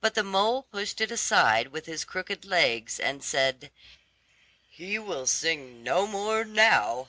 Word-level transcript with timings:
But 0.00 0.14
the 0.14 0.22
mole 0.22 0.62
pushed 0.62 1.00
it 1.00 1.10
aside 1.10 1.72
with 1.72 1.86
his 1.86 2.04
crooked 2.04 2.44
legs, 2.44 3.00
and 3.00 3.20
said, 3.24 3.72
"He 4.70 4.96
will 4.96 5.26
sing 5.26 5.82
no 5.82 6.06
more 6.06 6.44
now. 6.44 7.08